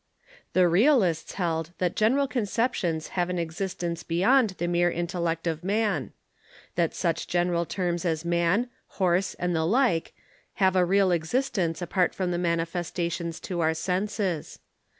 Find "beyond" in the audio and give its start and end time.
4.07-4.55